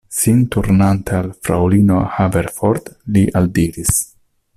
Sin 0.19 0.37
turnante 0.53 1.13
al 1.17 1.27
fraŭlino 1.47 1.99
Haverford, 2.15 2.89
li 3.19 3.27
aldiris: 3.43 4.01